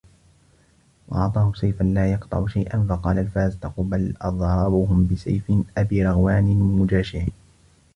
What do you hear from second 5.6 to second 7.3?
أَبِي رَغْوَانَ مُجَاشِعِ